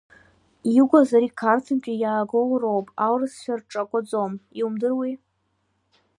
[0.75, 5.13] Иугаз ар Қарҭынтәи иаагоу роуп, аурысшәа рҿакәаӡом иумдыруеи.